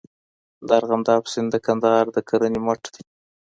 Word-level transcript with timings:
د 0.67 0.69
ارغنداب 0.79 1.23
سیند 1.31 1.49
د 1.51 1.55
کندهار 1.65 2.05
د 2.15 2.17
کرنې 2.29 2.59
مټ 2.65 2.81
دی. 2.93 3.03